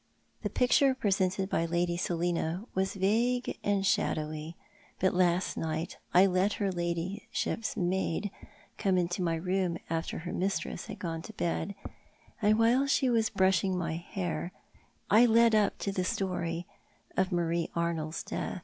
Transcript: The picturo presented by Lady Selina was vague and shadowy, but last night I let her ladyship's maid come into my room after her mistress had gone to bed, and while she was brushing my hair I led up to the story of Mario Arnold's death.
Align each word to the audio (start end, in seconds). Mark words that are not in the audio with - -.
The 0.41 0.49
picturo 0.49 0.95
presented 0.97 1.47
by 1.47 1.65
Lady 1.67 1.95
Selina 1.95 2.65
was 2.73 2.95
vague 2.95 3.59
and 3.63 3.85
shadowy, 3.85 4.55
but 4.99 5.13
last 5.13 5.55
night 5.57 5.97
I 6.11 6.25
let 6.25 6.53
her 6.53 6.71
ladyship's 6.71 7.77
maid 7.77 8.31
come 8.79 8.97
into 8.97 9.21
my 9.21 9.35
room 9.35 9.77
after 9.91 10.17
her 10.17 10.33
mistress 10.33 10.87
had 10.87 10.97
gone 10.97 11.21
to 11.21 11.33
bed, 11.33 11.75
and 12.41 12.57
while 12.57 12.87
she 12.87 13.11
was 13.11 13.29
brushing 13.29 13.77
my 13.77 13.93
hair 13.97 14.51
I 15.11 15.27
led 15.27 15.53
up 15.53 15.77
to 15.77 15.91
the 15.91 16.03
story 16.03 16.65
of 17.15 17.31
Mario 17.31 17.67
Arnold's 17.75 18.23
death. 18.23 18.59